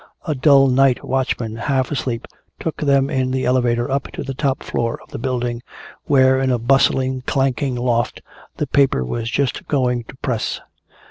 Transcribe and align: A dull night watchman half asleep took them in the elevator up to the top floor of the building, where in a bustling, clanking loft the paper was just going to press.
A 0.27 0.33
dull 0.33 0.65
night 0.67 1.03
watchman 1.05 1.57
half 1.57 1.91
asleep 1.91 2.25
took 2.59 2.77
them 2.77 3.07
in 3.11 3.29
the 3.29 3.45
elevator 3.45 3.91
up 3.91 4.07
to 4.13 4.23
the 4.23 4.33
top 4.33 4.63
floor 4.63 4.99
of 5.03 5.09
the 5.11 5.19
building, 5.19 5.61
where 6.05 6.39
in 6.39 6.49
a 6.49 6.57
bustling, 6.57 7.21
clanking 7.27 7.75
loft 7.75 8.19
the 8.57 8.65
paper 8.65 9.05
was 9.05 9.29
just 9.29 9.67
going 9.67 10.05
to 10.05 10.15
press. 10.15 10.59